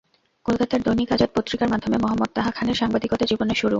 কলকাতার 0.45 0.81
দৈনিক 0.81 1.09
আজাদ 1.11 1.29
পত্রিকার 1.35 1.71
মাধ্যমে 1.73 1.97
মোহাম্মদ 1.97 2.29
তোহা 2.35 2.51
খানের 2.51 2.77
সাংবাদিকতা 2.81 3.25
জীবনের 3.25 3.57
শুরু। 3.57 3.69